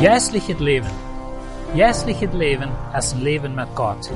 [0.00, 0.86] Jährliches Leben.
[1.74, 4.08] Jährliches Leben ist ein Leben mit Gott.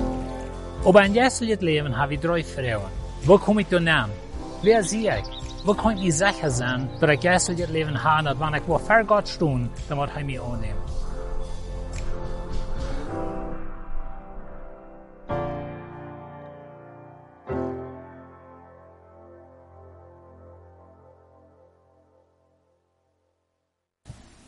[0.85, 2.85] Aber ein jährliches Leben habe ich drei Fragen.
[3.25, 4.11] Wo komme ich da an?
[4.63, 5.67] Wer sehe ich?
[5.67, 9.03] Wo kann ich sicher sein, dass ich jährliches Leben habe, und wenn ich wo vor
[9.03, 10.92] Gott stehe, dann wird er mich annehmen.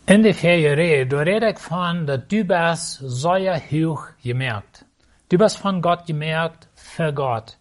[0.07, 4.85] In de Ferie rede ich von, dass du bist sehr hoch gemerkt.
[5.31, 7.57] Du bist von Gott gemerkt für Gott.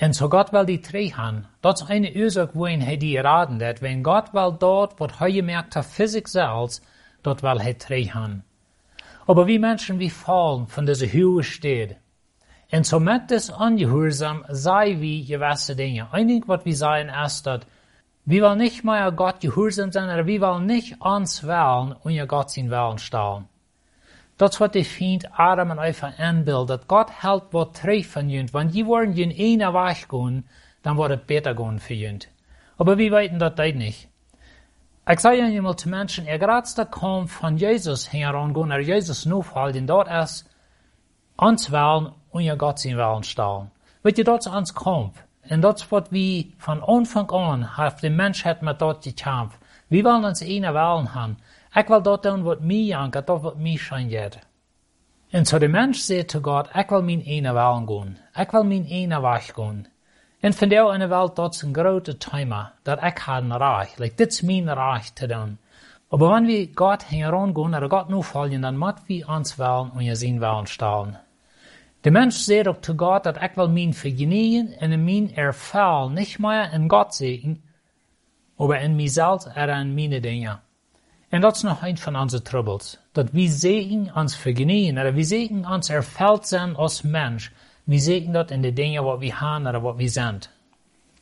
[0.00, 1.46] Und so Gott will die drei haben.
[1.62, 3.80] Das ist eine Ursache, wohin er die raten hat.
[3.80, 6.84] Wenn Gott will dort, was er gemerkt hat für sich selbst,
[7.22, 8.42] dort will er drei haben.
[9.28, 11.98] Aber wie Menschen, wie fallen von dieser hohen Stede.
[12.72, 16.08] Und so mit das Ungehorsam sei wie gewisse Dinge.
[16.10, 17.60] Einige, was wir sagen, ist, dass
[18.30, 22.26] wir wollen nicht mehr Gott gehorsam sein, aber wir wollen nicht uns wählen und ja
[22.26, 23.48] Gott sein Willen stellen.
[24.36, 28.52] Das was ich finde, Adam und Eva anbild, dass Gott hält, was treffen jünt.
[28.52, 30.44] Wenn die wollen in einer Weg gehen,
[30.82, 32.28] dann wird es besser gehen für jünt.
[32.76, 34.08] Aber wir wissen das nicht.
[35.10, 40.08] Ich sage einmal zu Menschen, gerade der kommt von Jesus herangehen, er Jesus nachhalten, dort
[40.08, 40.46] ist
[41.38, 43.70] uns wählen und ja Gott sein Willen stellen.
[44.02, 45.27] Weet je, dat is ons kamp.
[45.48, 49.58] En dat is wat we van aanvang aan heeft de mensheid met dat gekämpft.
[49.86, 51.38] We willen ons ene willen haben.
[51.72, 54.38] Ik wil dat doen wat mij aangaat, dat wat mij schijnt.
[55.30, 58.18] En zo de mens zegt zu Gott, ik wil mijn ene willen gaan.
[58.34, 59.86] Ik wil mijn ene weg gaan.
[60.40, 63.56] En van jou in de wereld, dat is een grote thema, dat ik had een
[63.56, 63.96] reich.
[63.96, 65.58] Like, dit is mijn reich te doen.
[66.10, 70.16] Aber wenn wir Gott herangehen oder Gott nur folgen, dann müssen wir uns wollen und
[70.16, 71.18] sein Willen stellen.
[72.00, 76.38] De mens zegt ook zu Gott, dat ik wil mijn vergenieten en mijn erval nicht
[76.38, 77.62] mehr in Gott sehen,
[78.56, 78.98] aber in
[79.54, 80.60] en in meine dingen.
[81.28, 82.98] En dat is nog een van onze troubles.
[83.12, 87.50] Dat we sehen ons vergenieten, oder we sehen ons erfüllt zijn als mens.
[87.84, 90.40] We sehen dat in de dingen wat we haben oder wat we zijn.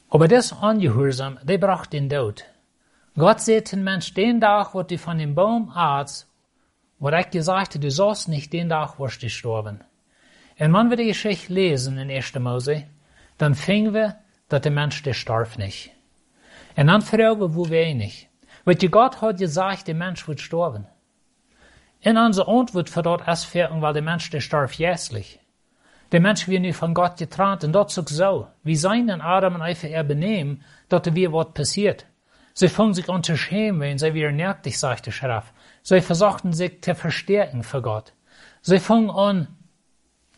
[0.09, 2.45] Aber das Ungehorsam, der bracht den Tod.
[3.17, 6.27] Gott sagt den Mensch, den Tag, wo du von dem Baum aßt,
[6.99, 9.81] wo gesagt habe, du sollst nicht den Tag, wirst du sterben.
[10.59, 12.35] En wir die Geschichte lesen in 1.
[12.39, 12.85] Mose,
[13.37, 14.17] dann finden wir,
[14.49, 15.91] dass der Mensch, der starb nicht.
[16.77, 18.29] Und dann fragen wo nicht.
[18.65, 20.87] Weil die Gott hat gesagt, der Mensch wird sterben.
[22.01, 25.41] In unserer Antwort für dort erst weil der Mensch, der starb jässlich.
[26.11, 28.47] Der Mensch wird nicht von Gott getrennt, und das ist so.
[28.63, 32.07] Wie sein denn Adam und Eva er benehmen, dass wir was passiert.
[32.55, 35.53] Sie fangen sich an zu schämen, wenn sie wieder nervig, sagt der Schrift.
[35.83, 38.15] Sie versuchten sich zu verstärken für Gott.
[38.63, 39.49] Sie fangen an,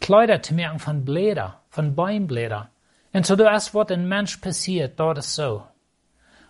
[0.00, 2.70] Kleider zu merken von Blätter, von Bäumblätter.
[3.12, 5.64] Und so das, was ein Mensch passiert, dort ist so.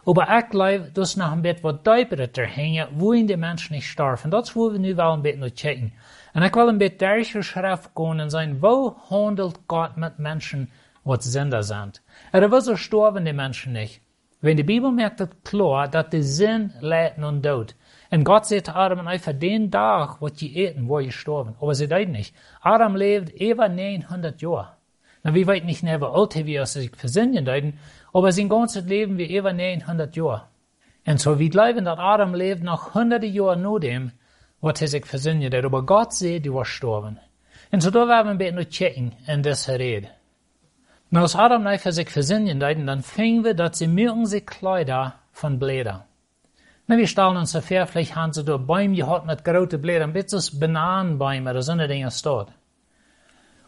[0.06, 3.88] Aber ich glaube, das noch ein bisschen was deutlicher hängen, wo in der Mensch nicht
[3.88, 4.24] starb.
[4.24, 5.92] Und das wollen wir nu wel ein bisschen noch checken.
[6.34, 10.70] Und ich will ein bisschen durch Schrift gehen und sagen, wo handelt Gott mit Menschen,
[11.04, 12.02] was Sünder sind?
[12.32, 14.00] Oder wieso sterben die Menschen nicht?
[14.40, 17.74] Wenn die Bibel merkt das klar, dass die Sinn leiden und Tod.
[18.10, 21.54] Und Gott sagt Adam und Eva, den Tag, wo die eten, wo ihr gestorben.
[21.60, 22.34] Aber sie deuten nicht.
[22.62, 24.76] Adam lebt über 900 Jahre.
[25.22, 27.78] Na, wir weit nicht wie alt wie er sich versinnen deuten,
[28.12, 30.44] aber sein ganzes Leben wie über 900 Jahre.
[31.06, 34.12] Und so wir glauben, dass Adam lebt noch hunderte Jahre nur dem,
[34.60, 35.64] was er sich versinnen hat.
[35.64, 37.18] Aber Gott sieht, du warst gestorben.
[37.70, 40.08] Und so da werden wir ein bisschen checken in dieser Rede.
[41.10, 44.46] Und als Adam und Eva sich versinnen deuten, dann fingen wir, dass sie mögen sich
[44.46, 46.07] Kleider von Blätter.
[46.90, 50.32] Na, wir stellen uns vor, vielleicht haben sie da Bäume gehabt mit großen Blättern, bis
[50.32, 52.46] es Bananenbäume oder so eine Dinge steht.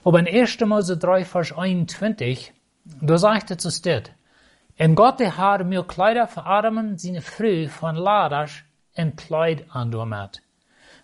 [0.02, 0.60] Aber in 1.
[0.60, 2.54] Mose 3, Vers 21,
[3.02, 4.04] da sagt es uns das.
[4.78, 8.64] Und Gott hat mir Kleider Adam seine Früh von Ladasch
[8.96, 10.30] und Kleid angenommen.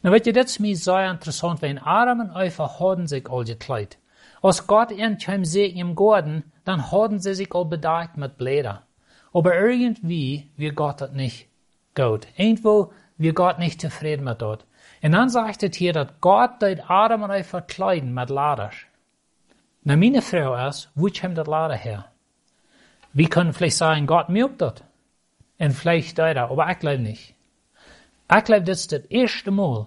[0.01, 3.99] Na, weet je, das ist mir sehr interessant, wenn und Eva haben sich all gekleidet.
[4.41, 8.85] Als Gott ihnen kam sehen im Garten, dann haben sie sich all bedeckt mit Blätter.
[9.35, 11.51] Aber irgendwie wird Gott das nicht
[11.97, 12.29] gut.
[12.37, 14.65] Irgendwo wir Gott nicht zufrieden mit dort.
[15.03, 18.75] Und dann sagt es hier, dass Gott dort Adam und Eva kleiden mit Laders.
[19.83, 22.07] Na, meine Frau ist, wo kommt das Lader her?
[23.13, 24.83] Wir können vielleicht sagen, Gott mögt das.
[25.59, 27.35] Und vielleicht dort, aber ich glaube nicht.
[28.37, 29.87] Ich glaube, das ist das erste Mal,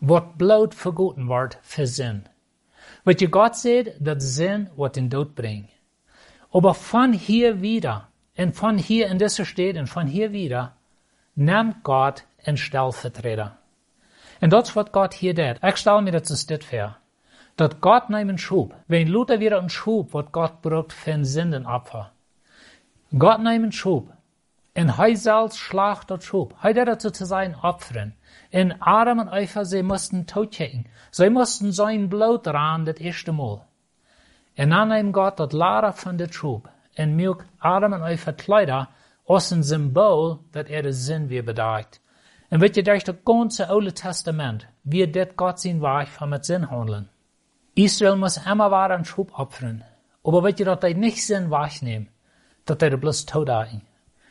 [0.00, 2.24] was Blut vergoten wird für Sinn.
[3.04, 5.68] Weil ihr Gott sagt, dass Sinn wird den Tod bringt.
[6.52, 10.76] Aber von hier wieder, und von hier in dieser Stadt und von hier wieder,
[11.34, 13.58] nimmt Gott einen Stellvertreter.
[14.40, 15.62] Und das was Gott hier tut.
[15.62, 16.96] Ich stelle mir das ist das vor.
[17.56, 18.74] dat Gott neemt Schub.
[18.86, 22.12] Wenn Luther wieder een Schub, wat Gott braucht für ein Sündenopfer.
[23.18, 24.12] Gott neemt Schub.
[24.74, 25.16] En hij
[25.48, 26.54] slacht dat Schub.
[26.62, 28.16] Deed het zu zijn opferen.
[28.50, 30.86] En Adam en Eva, sie mussten totchecken.
[31.10, 33.66] Sie mussten sein Blut ran, das erste Mal.
[34.54, 36.68] En dan neemt Gott dat Lara van de Schub.
[36.94, 38.88] En milk Adam en Eva Kleider
[39.26, 42.00] als een symbool dat er de zin weer bedacht.
[42.48, 46.44] En weet je, durch das ganze Oude Testament wird dit Gott sein Weg von mit
[46.44, 47.08] Sinn handeln.
[47.74, 49.84] Israel muss immer wieder einen Schub opfern.
[50.22, 52.08] Aber weet je dat hij nicht Sinn wegnehmen,
[52.64, 53.82] dat hij er bloß tot hatten.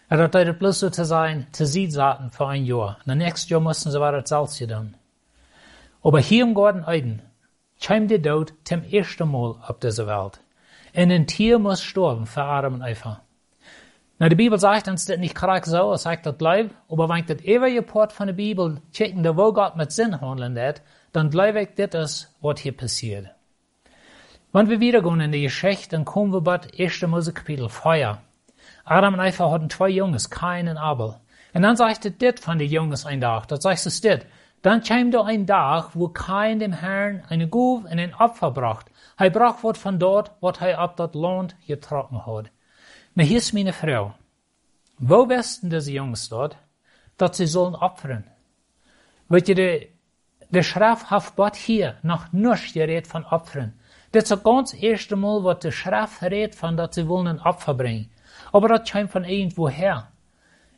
[0.07, 2.97] En dat hij er bloß so zu sein, zu Sied zaten für ein Jahr.
[3.05, 4.95] Und nächstes Jahr mussten sie wieder hetzelfde doen.
[6.03, 7.21] Aber hier im Garten Eden
[7.79, 10.39] kam der Tod zum ersten Mal auf dieser Welt.
[10.93, 13.21] Und ein Tier muss sterben für Adam und Eva.
[14.21, 17.21] Nou, de Bibel sagt uns das nicht korrekt so, es sagt das Leib, aber wenn
[17.21, 20.83] ich das ewige Part von der Bibel checken, da wo Gott mit Sinn handeln wird,
[21.11, 23.29] dann glaube ich, das ist, was hier passiert.
[24.53, 27.01] Wenn wir wieder gehen in die Geschichte, dann kommen wir bei 1.
[27.07, 28.19] Mose Kapitel 4.
[28.85, 31.15] Adam und Eva hatten zwei Jungs, Kain und Abel.
[31.55, 34.27] Und dann sagt er dit von den Jungs ein Tag, das sagt es dit.
[34.61, 38.85] Dann kam da ein Tag, wo Kain dem Herrn eine Guf und ein Opfer bracht.
[39.17, 42.51] Er bracht was von dort, was er ab dat Land getrocken hat.
[43.13, 44.15] Maar hier is mijn vrouw.
[44.97, 46.55] Wo wisten deze jongens dort,
[47.15, 48.25] dat ze zullen opferen?
[49.27, 49.87] Weet je, de,
[50.47, 53.79] de schrift heeft hier nog niets gereed van opferen.
[54.09, 57.45] Dit is het ganz eerste Mal, wat de schrift redt van dat ze willen een
[57.45, 58.11] opfer brengen.
[58.51, 60.09] Aber dat komt van irgendwoher.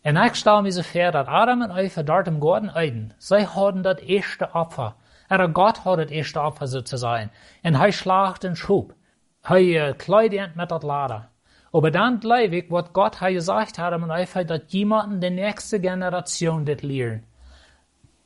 [0.02, 3.44] En ik stel me zo voor dat Adam en Eva dort im Garten Eden, zij
[3.44, 4.94] hadden dat eerste Opfer.
[5.28, 7.32] Er Gott had het eerste Opfer sozusagen.
[7.62, 8.94] En hij slaagt een schub.
[9.42, 11.28] Hij uh, kleidt met dat lader.
[11.74, 15.80] Aber dann glaube ich, was Gott hat gesagt hat, und einfach, dass jemand die nächste
[15.80, 17.24] Generation das lernt.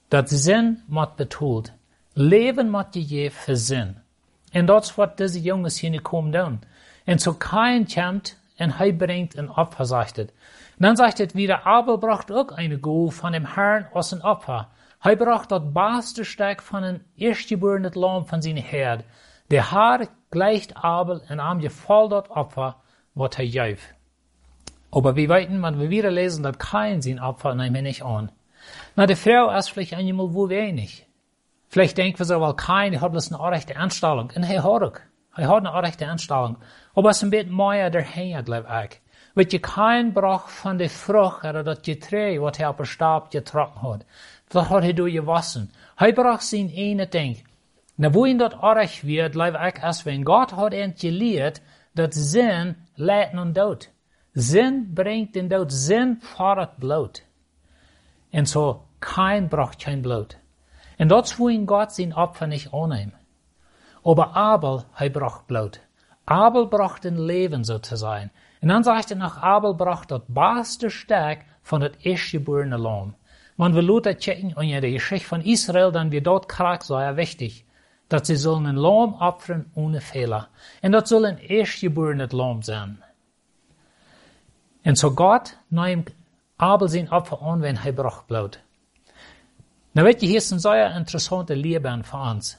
[0.10, 1.74] Dat Sinn moet betult.
[2.14, 2.94] Leben moet
[3.32, 3.98] für Sinn.
[4.54, 6.60] Und das ist, was diese Jungs hier kommen tun.
[7.06, 10.28] Und so kein kommt, und er bringt ein Opfer, sagt es.
[10.80, 14.70] Dann sagt es wieder, Abel braucht auch eine Kuh von dem Herrn aus ein Opfer.
[15.04, 19.04] Er braucht das beste Stück von einem erstgeborenen Lamm von seinem Herd.
[19.52, 22.76] Der Haar gleicht Abel und am gefällt das Opfer,
[23.18, 23.94] wat hij juif.
[24.92, 28.32] Aber wir weten, wenn wir wieder lesen, dass kein sein Opfer nehmen nicht an.
[28.96, 31.06] Na, die Frau ist vielleicht einmal wo wenig.
[31.70, 34.32] Vielleicht denken wir so, weil kein hat bloß eine rechte Anstellung.
[34.36, 35.00] Und er hat auch.
[35.36, 36.58] Er hat eine rechte Anstellung.
[36.96, 39.02] Aber es ist ein bisschen mehr dahin, glaube ich.
[39.36, 43.30] Weil je kein braucht von der Frucht, oder das Getränk, was er auf der Stab
[43.30, 44.06] getrocknet hat.
[44.50, 45.70] Das hat er durchgewaschen.
[45.98, 47.44] Er braucht sein eine Ding.
[47.98, 51.62] Na, wo ihn das arg wird, glaube ich, als wenn Gott hat ihn gelehrt,
[51.94, 53.90] dat zin leidt nun dood.
[54.36, 55.72] Zin brengt den dood.
[55.72, 57.22] Zin fordert bloot.
[58.32, 60.38] En so, kein braucht kein Blut.
[60.98, 63.14] En dat is wohin Gott sein Opfer nicht annehmen.
[64.04, 65.80] Aber Abel, er braucht Blut.
[66.26, 68.32] Abel braucht ein Leben so zu sein.
[68.62, 73.16] Und dann sagt er noch, Abel braucht das beste Stück von das erstgeborene Lamm.
[73.58, 77.18] Wenn wir Luther checken und ja die Geschichte von Israel, dann wird dort krank sehr
[77.18, 77.67] wichtig
[78.08, 80.50] dat ze zullen een lam opferen ohne Fehler.
[80.82, 83.04] En dat zal een eerstgeboren lam zijn.
[84.82, 86.16] En zo God neemt
[86.56, 88.60] Abel zijn Opfer an, wenn hij bracht bloot.
[89.92, 92.58] Nou weet je, hier is een zeer interessante Leben voor ons.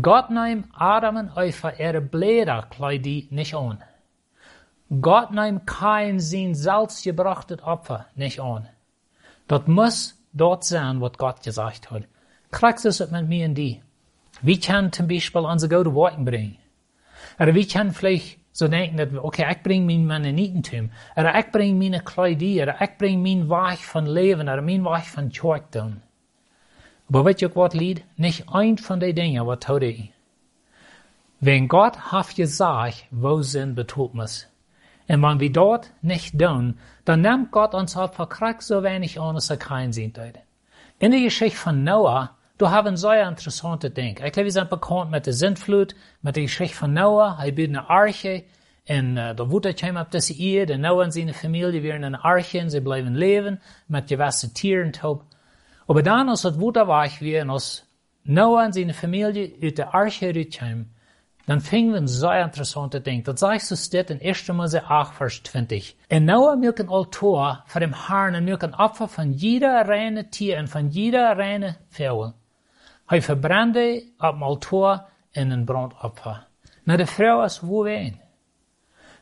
[0.00, 3.82] God neemt Adam en Eva ihre Bläderkleidie nicht an.
[5.00, 8.68] Gott neemt kein sein selbstgebrachtes Opfer nicht an.
[9.46, 12.02] Das muss dort sein, was Gott gesagt hat.
[12.50, 13.82] Kriegst du es mit mir in die?
[14.42, 16.56] Wie kann zum Beispiel unser gute Worten bringen?
[17.38, 21.78] Oder wie kann vielleicht so denken, dass, okay, ich bringe mein Mennonitentum, oder ich bringe
[21.78, 26.02] meine Kleidie, oder ich bringe mein Weg von Leben, oder mein Weg von Kirchtum.
[27.08, 28.04] Aber weet je wat lied?
[28.16, 30.12] Nicht ein von den Dingen, was tut ich.
[31.40, 34.46] Wenn Gott hat gesagt, wo Sinn betont muss,
[35.08, 39.34] und wenn wir dort nicht tun, dann nimmt Gott uns halt verkriegt so wenig an,
[39.34, 40.34] dass er keinen Sinn tut.
[41.00, 44.16] In der Geschichte von Noah Du haben sehr interessante Dinge.
[44.22, 47.38] Ich glaube, wir sind bekannt mit der Sintflut, mit der Geschichte von Noah.
[47.42, 48.44] Er baut eine Arche.
[48.86, 52.60] Und uh, da wurde kam ab diese Ehe, Noah und seine Familie in der Arche
[52.60, 55.24] und sie bleiben leben mit gewissen Tieren taub.
[55.88, 57.86] Aber dann, als het Wunder war, wir, und als
[58.24, 60.94] Noah und seine Familie aus der Arche rauskamen,
[61.46, 63.24] dann fingen wir ein sehr interessante Ding.
[63.24, 64.48] Das sagst du steht in 1.
[64.48, 65.96] Mose 8, Vers 20.
[66.10, 70.28] Und Noah milk ein Altar für dem Herrn und milk ein Opfer von jeder reine
[70.28, 72.34] Tier und von jeder reine Vogel.
[73.10, 76.46] Hij verbrandde op dem Altar in een brandopfer.
[76.84, 78.20] Na, de vrouw is wo ween.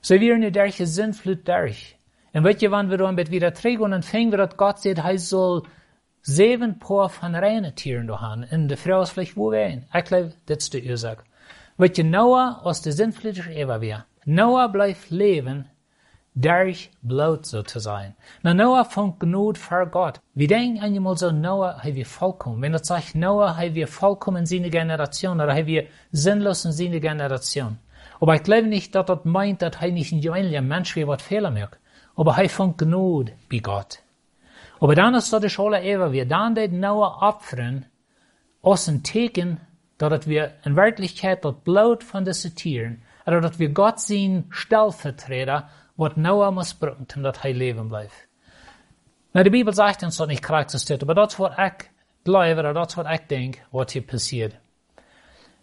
[0.01, 1.95] Ze weer nu derche zinvloed derch.
[2.31, 5.03] En weet je, wanneer we dan met wieder teruggaan, dan vingen we dat God zegt,
[5.03, 5.67] hij zal
[6.21, 8.45] zeven paar van reine tieren doen.
[8.45, 9.87] En de vrouw is vielleicht wo ween.
[9.93, 11.23] Ik geloof, dat is de oorzaak.
[11.77, 14.07] Weet je, Noah als de zinvlieder Eva weer.
[14.23, 15.71] Noah blijft leven
[16.41, 18.17] durch bloot zo te zijn.
[18.43, 20.21] Na Noah vond genoeg voor God.
[20.33, 22.61] Wie denken eenmaal zo Noah, hij weer volkomen.
[22.61, 26.73] Wenn het zegt Noah, hij weer volkomen in zijn generation, oder hij weer zinloos in
[26.73, 27.79] zijn generation.
[28.21, 31.23] Aber ich glaube nicht, dass das meint, dass hij nicht ein einziger Mensch wie wat
[31.23, 31.79] Fehler macht.
[32.15, 34.03] Aber hij vond genoeg bij God.
[34.81, 37.87] Aber dann ist das Schule Eva, wir dann den Noah opfern,
[38.63, 39.61] als ein Teken,
[39.99, 45.69] dass wir in Wirklichkeit das Blut von diesen Tieren, oder dass wir Gott sehen Stellvertreter,
[45.99, 48.29] wat Noah misbruikt en dat hij leven blijft.
[49.33, 51.91] Nou, de Bijbel zegt ons dat niet kracht steht, aber dat is wat ik
[52.23, 54.55] geloof, oder dat is wat ik denk, wat hier passiert.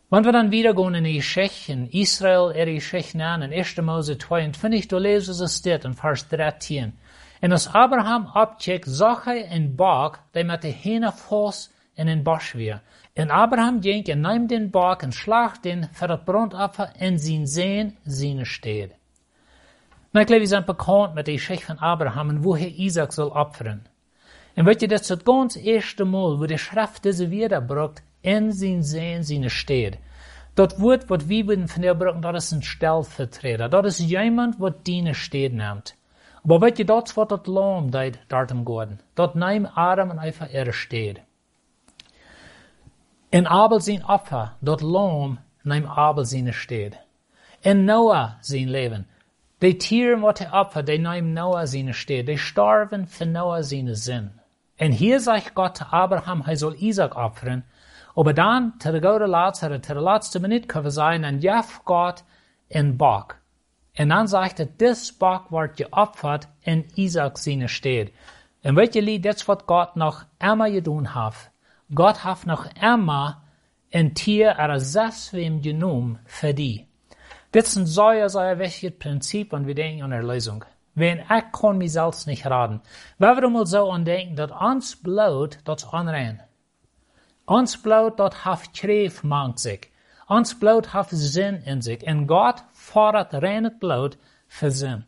[0.09, 3.81] Wenn wir dann wieder gehen in die Geschichten, Israel, er Geschichten an, in 1.
[3.81, 6.93] Mose 22, da lesen es steht in Vers 13.
[7.39, 12.23] En als Abraham opcheckt, zag hij een bak, die met de ene voet in een
[12.23, 12.81] bos weer.
[13.13, 17.47] En Abraham ging en nam den bak en slag den voor het brandoffer in zijn
[17.47, 18.91] zeen, zijn steed.
[20.15, 23.85] Nou, ik wir sind bekannt mit der Geschichte von Abraham und woher Isaac soll opfern.
[24.55, 28.53] Und weet je, das ist das ganz erste Mal, wo die Schrift diese wiederbringt, in
[28.53, 29.97] sein Sehen, seine steht.
[30.55, 33.67] Das Wort, was wir von der brauchen, das ist ein Stellvertreter.
[33.67, 35.95] Das ist jemand, was deine steht nimmt.
[36.45, 38.99] Aber weet je, das wird das Lamm dort, dort im Garten.
[39.15, 41.19] Dort nehmen Adam und einfach er steht.
[43.31, 46.97] In Abel sein Opfer, dort Lamm, nehmen Abel seine steht.
[47.61, 49.07] In Noah sein Leben,
[49.65, 52.25] die Tieren, wat hij opfer, die nemen Noah seine steed.
[52.25, 54.31] Die starven für Noah seine zin.
[54.75, 57.63] En hier sagt Gott zu Abraham, hij soll Isaac opfern.
[58.15, 62.23] Aber dann, der gute laatste, der laatste Minute können wir sagen, en jef Gott
[62.67, 63.35] in Bock.
[63.93, 68.11] En dann sagt er, dis Bock wordt geopfert in Isaac seine steed.
[68.61, 71.49] En weet jullie, dat is wat God nog immer gedaan heeft.
[71.93, 73.37] God heeft nog immer
[73.89, 76.87] een tier er zes genomen voor die.
[77.55, 80.65] Dit is een zeer, zeer wichtig Prinzip und wir denken an der Lösung.
[80.93, 82.81] Wenn ich kann mich selbst nicht raten.
[83.17, 86.41] Wenn wir mal so andenken, dass ons Blut, das ist anrein.
[87.45, 89.89] Ons Blut, das hat Kreef mangt sich.
[90.27, 92.05] Ons Blut hat Sinn in sich.
[92.05, 94.17] Und Gott fordert reines Blut
[94.49, 95.05] für Sinn.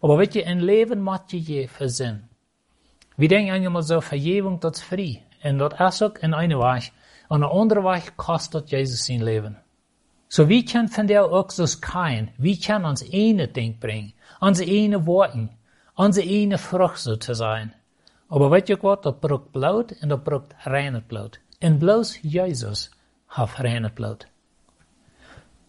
[0.00, 2.28] Aber weet je, ein Leben macht je je für Sinn.
[3.16, 5.24] Wir denken einmal so, Vergebung, das ist frei.
[5.42, 6.92] Und das ist auch in einer Weg.
[7.28, 9.63] Und eine andere Weg kostet Jesus sein Leben.
[10.34, 10.88] So wie kan
[11.30, 15.50] ook zoals Kain, wie kan ons ene Ding bringen, onze ene Worten,
[15.94, 16.58] onze ene
[16.94, 17.72] so zu sein.
[18.28, 21.38] Aber weet je wat, dat brukt bloed en dat brukt reines bloed.
[21.60, 22.90] En bloos Jesus
[23.26, 24.26] hat reines bloed.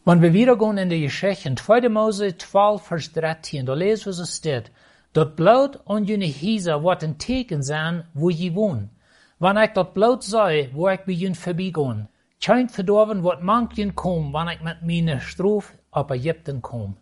[0.04, 1.90] Wenn wir wieder in die Geschichte, in 2.
[1.90, 4.72] Mose 12, Vers 13, da lesen wir so steht,
[5.14, 8.90] dat Blut und jene Hiese wird ein Teken sein, wo je wohnen.
[9.38, 12.08] Wenn ich dat Blut sei, wo ich bei ihnen vorbeigehen,
[12.46, 16.98] Kein verdorven wat manchen kom, wanneer ik met mijn stroef op Egypten kom.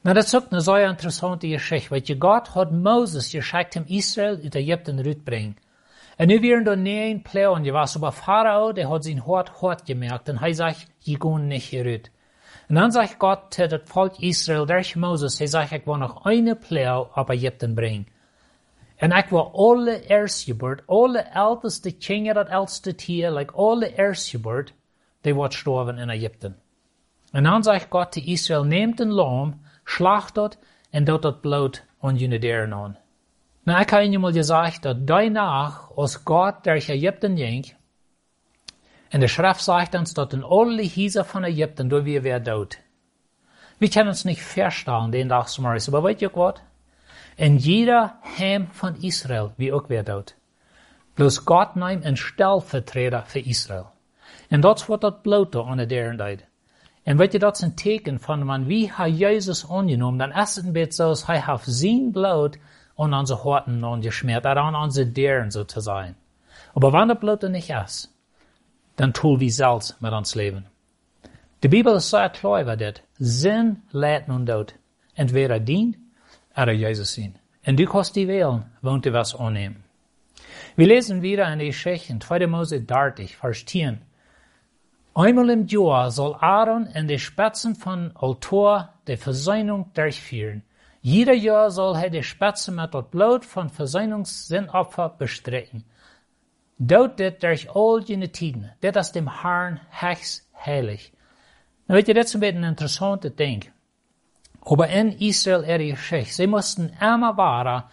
[0.00, 3.84] Nou, dat is ook een zeer interessante geschichte, want je God had Moses geschickt hem
[3.86, 5.56] Israël uit Egypten uitbrengen.
[6.16, 9.86] En nu werden er negen Plagen, je was aber Pharao, der hat sein Hort hart
[9.86, 12.10] gemerkt, und er sagt, je gehen nicht hierut.
[12.68, 16.24] Und dann sagt Gott zu das Volk Israel, durch Moses, er sagt, ich will noch
[16.24, 18.06] eine Plage auf Ägypten bringen.
[18.96, 24.72] En ik wil alle eerstgeburt, alle älteste kinderen, dat oudste tier, like alle eerstgeburt,
[25.20, 26.58] die wordt sterven in Egypten.
[27.30, 30.58] En dan zegt God te Israël, neemt een lam, slacht dat
[30.90, 32.98] en doet dat bloed aan jullie deren aan.
[33.62, 37.74] Nou, ik heb je mal gezegd dat daarna, als God durch Egypten ging,
[39.08, 42.80] en de schrift zegt ons dat in alle Hieser van Egypten, door wie weer dood.
[43.78, 46.62] We kunnen ons niet verstellen, den dag maar weet je wat?
[47.36, 50.36] En jeder Heim von Israel, wie ook weer dood.
[51.14, 53.92] Bloos God neemt een stelvertreter voor Israël.
[54.48, 56.44] En dat wat dat bloot aan de derde tijd.
[57.02, 60.54] En weet je, dat is een teken van, man, wie heeft Jezus aangenomen, dan is
[60.54, 62.58] het een beetje zoals hij heeft zijn bloed
[62.96, 66.16] aan onze harten aangesmeerd, aan onze deren zo te zijn.
[66.72, 68.08] Wenn dat bloed er niet is,
[68.94, 70.66] dan tun wir zelfs met ons leven.
[71.58, 73.02] De Bibel is zo klar over dit.
[73.18, 74.74] Zin leidt nun dood.
[75.14, 75.96] Entweder dient
[76.54, 77.34] er Jesus zien.
[77.62, 79.84] En du kost die wählen, wohnt was annehmen.
[80.76, 82.46] Wir lesen wieder in Geschichte, 2.
[82.46, 84.00] Mose 30, Vers 10.
[85.14, 90.62] Einmal im Jahr soll Aaron in die Spitzen von Altor die Versöhnung durchführen.
[91.00, 95.84] Jeder Jahr soll er die Spitze mit dem Blut von Versöhnungssinnopfer bestreiten.
[96.78, 98.70] Dort dit durch all jene Tiden.
[98.80, 101.12] Ist dem Herrn hechts heilig.
[101.86, 103.72] Nou weet je, dit is een beetje een interessante ding.
[104.64, 107.84] Aber in Israel er Geschichte, sie mussten immer waren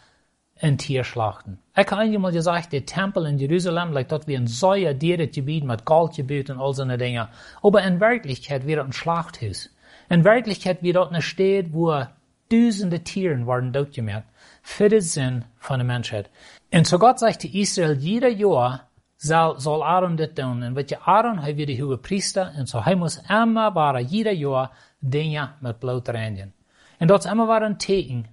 [0.62, 1.60] ein Tier schlachten.
[1.76, 5.86] Ich habe einmal gesagt, der Tempel in Jerusalem lag dort wie ein säuer Gebiet mit
[5.86, 7.30] Goldgebiet und all so eine Dinge.
[7.64, 9.70] Aber in Wirklichkeit wird ein Schlachthaus.
[10.10, 12.06] In Wirklichkeit wird dort eine Stadt, wo
[12.52, 14.28] Tausende Tieren werden doodgemaakt
[14.62, 16.30] für den Sinn von der Menschheit.
[16.74, 20.62] Und so Gott sagte Israel, jeder Jahr soll, soll Aaron das tun.
[20.62, 24.34] Und je Aaron, hij wird die hoge priester, und so hij muss immer bara jeder
[24.34, 26.54] Jahr Dinge mit Blut reinigen.
[27.02, 28.28] Und dat is immer war ein Teken,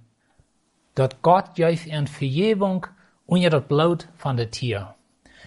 [0.93, 2.85] dat Gott juist een Vergebung
[3.25, 4.93] onder das Blut von der Tier.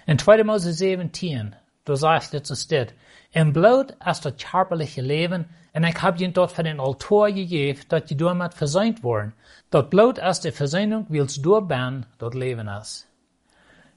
[0.07, 0.43] In 2.
[0.43, 2.95] Mose 17, da sagt es so steht,
[3.31, 7.81] im Blut ist das körperliche Leben, und ich hab ihn dort für den Altar gegeben,
[7.89, 9.35] dat je damit versäumt worden.
[9.71, 13.07] Dat Blut ist die Versöhnung, wills du ben, dat Leben ist.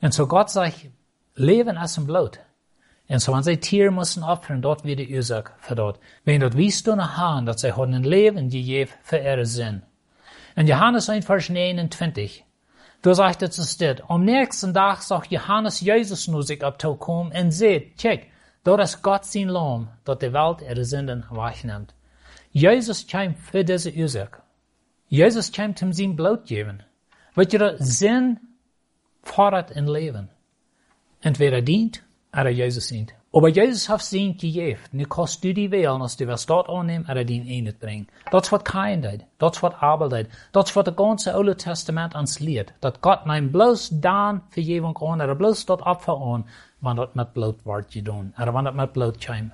[0.01, 0.85] Und so Gott sagt,
[1.33, 2.39] Leben ist im Blut.
[3.07, 5.99] Und so, wenn sie Tiere müssen opfern, dort wird die Ursache für dort.
[6.23, 9.83] Wenn dort wisst du nach Hause, dass sie haben ein Leben gegeben für ihre Sinn.
[10.55, 12.45] In Johannes 1, Vers 29,
[13.01, 17.51] da sagt es es dit, am nächsten Tag sagt Johannes Jesus nur sich abzukommen und
[17.51, 18.31] seht, check,
[18.63, 21.93] dort ist Gott sein Lamm, dort die Welt ihre Sünden wegnimmt.
[22.51, 24.41] Jesus kam für diese Ursache.
[25.09, 26.81] Jesus kam zum sein Blut geben.
[27.35, 28.39] Je dat Sinn
[29.23, 30.29] fordert in Leben.
[31.21, 32.01] Entweder dient
[32.39, 33.13] oder Jesus dient.
[33.33, 34.79] Aber Jesus hat Sinn gegeben.
[34.91, 38.07] Nu kost du die wählen, als du was dort annehmen oder die in het brengen.
[38.31, 39.25] Dat is wat Kain deed.
[39.37, 40.27] Dat is wat Abel deed.
[40.51, 42.73] Dat is wat het ganze Oude Testament ons leert.
[42.79, 46.45] Dat Gott neemt bloos dan vergeving aan, oder bloos dat Opfer aan,
[46.79, 49.51] wanneer dat met bloed wordt gedaan, oder wanneer dat met bloed komt.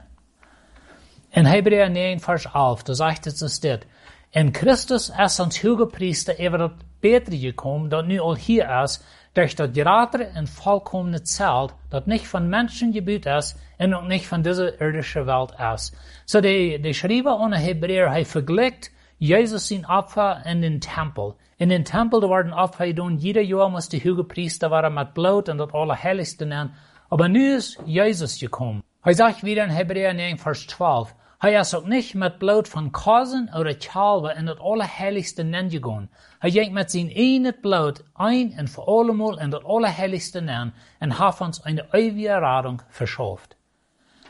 [1.29, 3.85] In Hebräer 9, Vers 11, da sagt es es dit.
[4.31, 6.71] In Christus ist ons Hugepriester über das
[7.01, 9.03] Betere gekommen, dat nu al hier ist,
[9.33, 14.27] durch das gerade und vollkommene Zelt, das nicht von Menschen gebaut ist und auch nicht
[14.27, 15.95] von dieser irdischen Welt ist.
[16.25, 21.35] So der, der Schreiber ohne Hebräer hat vergleicht Jesus sein Opfer in Tempel.
[21.57, 25.59] In den Tempel werden Opfer getan, jeder Jahr muss der Hügelpriester waren mit Blut und
[25.59, 26.73] das Allerheiligste nennen.
[27.09, 28.83] Aber nu ist Jesus gekommen.
[29.03, 32.91] Er sagt wieder in Hebräer 9, Vers 12, hij is ook niet met bloed van
[32.91, 36.09] kazen oder kalven in het allerheiligste nen gegaan.
[36.39, 41.11] Hij ging met zijn ene bloed ein en voor allemal in het allerheiligste nen en
[41.13, 43.55] heeft ons een eeuwige radung verschafft.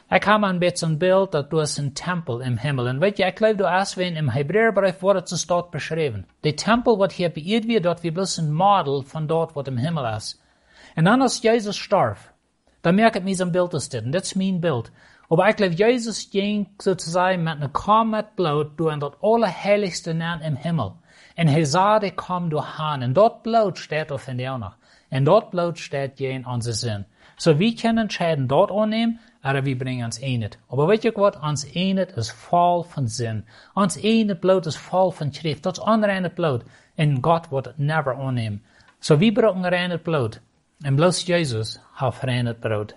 [0.09, 2.87] Ik heb een beetje een beeld dat door een tempel im Himmel.
[2.87, 6.27] En weet je, ik geloof dat als we im Hebräerbrief wordt het staat beschreven.
[6.39, 9.77] De tempel wat hier beïerd wird, dat we bloß een model van dort wat im
[9.77, 10.41] Himmel is.
[10.93, 12.33] En dan als Jezus starf,
[12.81, 14.03] dan merk ik me zo'n beeld is dit.
[14.03, 14.91] En dit is mijn beeld.
[15.31, 20.41] Aber ich glaube, Jesus ging sozusagen mit einem Korn mit Blut durch das allerheiligste Nahen
[20.41, 20.91] im Himmel.
[21.37, 23.01] Und er sah, der kam durch Han.
[23.01, 24.75] Und dort Blut steht auf auch noch.
[25.09, 27.05] Und dort Blut steht in unser Sinn.
[27.37, 30.59] So wir können entscheiden, dort annehmen, oder wir bringen uns einet.
[30.67, 31.41] Aber weet je wat?
[31.41, 33.43] Ons einet ist voll von Sinn.
[33.73, 35.65] Ons einet Blut ist voll von Schrift.
[35.65, 36.65] Das unreine Blut.
[36.97, 38.65] Und Gott wird never annehmen.
[38.99, 40.41] So wir brauchen reines Blut.
[40.85, 42.95] Und bloß Jesus hat reines Blut.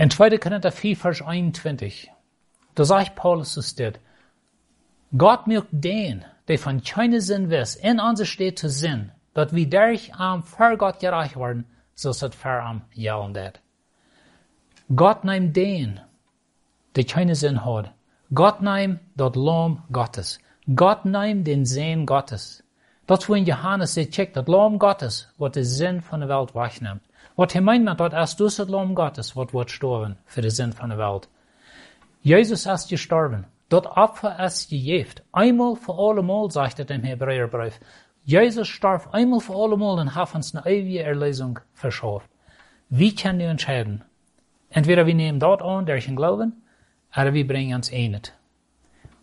[0.00, 0.38] In 2.
[0.38, 2.10] Korinther 4, Vers 21,
[2.74, 4.00] da sagt Paulus es dit,
[5.14, 9.68] Gott mögt den, der von keinem Sinn wiss, in unser steht zu Sinn, dat wir
[9.68, 13.60] durch am für Gott gereich werden, so es für am jelen det.
[14.96, 16.00] Gott nimmt den,
[16.96, 17.92] der keinen Sinn hat.
[18.32, 20.38] Gott nimmt dat Lamm Gottes.
[20.74, 22.64] Gott nimmt den Sinn Gottes.
[23.06, 26.54] Dat wo in Johannes sagt, check, dat Lamm Gottes, wat de Sinn von der Welt
[26.54, 27.02] wegnimmt.
[27.34, 30.72] Wat meint met dat als dus het lam Gottes wat wordt sterven voor de zin
[30.72, 31.28] van de wereld.
[32.20, 33.46] Jezus is gestorben.
[33.68, 35.22] Dat Opfer ist gegeven.
[35.30, 37.78] Einmal für allemal, sagt het im Hebräerbrief.
[38.24, 42.28] Jesus starb einmal für allemal und hat uns eine ewige Erlösung verschafft.
[42.88, 44.02] Wie können wir entscheiden?
[44.70, 46.64] Entweder wir nehmen dort an, durch den Glauben,
[47.16, 48.32] oder wir bringen uns Einet.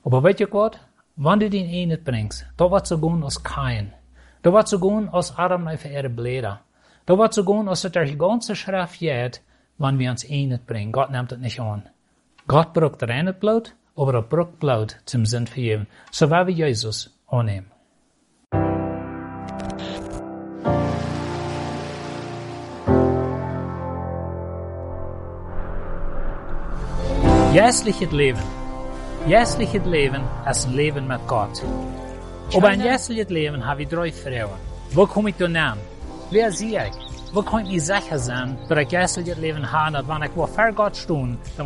[0.03, 0.79] Aber weet je wat?
[1.17, 3.93] Wann du den Einet bringst, da wird so gehen als Kain.
[4.43, 6.61] Da wird so gehen als Adam auf ihre Bläder.
[7.07, 9.41] Da wird so gehen, als het er ganze Schrift geht,
[9.77, 10.91] wann wir uns einig bringen.
[10.91, 11.83] Gott nimmt het nicht an.
[12.47, 15.87] Gott braucht rein het Blut, aber er braucht Blut zum Sinn vergeben.
[16.11, 17.71] So werden wir Jesus annehmen.
[27.53, 28.43] Jässliches Leben.
[29.27, 31.63] Jässliches Leben ist Leben mit Gott.
[32.53, 34.59] Aber ein jässliches Leben habe ich drei Frauen.
[34.91, 35.96] Wo komme ich da nehmen?
[36.29, 36.91] Wer zie ik?
[37.33, 40.35] Wat kan ik niet zeggen zijn dat ik juist het leven gaan dat wanneer ik
[40.35, 41.65] wil ver God stoen, dan